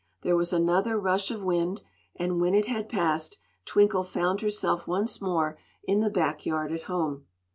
There 0.23 0.35
was 0.35 0.51
another 0.51 0.97
rush 0.97 1.29
of 1.29 1.43
wind, 1.43 1.81
and 2.15 2.41
when 2.41 2.55
it 2.55 2.65
had 2.65 2.89
passed 2.89 3.37
Twinkle 3.65 4.01
found 4.01 4.41
herself 4.41 4.87
once 4.87 5.21
more 5.21 5.59
in 5.83 5.99
the 5.99 6.09
back 6.09 6.43
yard 6.43 6.71
at 6.71 6.85
home. 6.89 7.27